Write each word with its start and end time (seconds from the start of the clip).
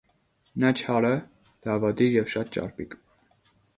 Նա 0.61 0.69
չար 0.79 1.05
է, 1.09 1.11
դավադիր 1.67 2.17
և 2.17 2.33
շատ 2.35 2.51
ճարպիկ։ 2.57 2.97